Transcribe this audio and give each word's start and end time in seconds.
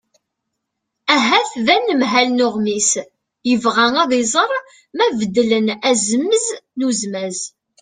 ahat 1.15 1.49
d 1.65 1.67
anemhal 1.75 2.27
n 2.31 2.45
uɣmis 2.47 2.91
yebɣa 3.49 3.87
ad 4.01 4.11
iẓer 4.23 4.51
ma 4.97 5.05
beddlen 5.19 5.67
azemz 5.89 6.45
n 6.77 6.79
uzmaz 6.89 7.39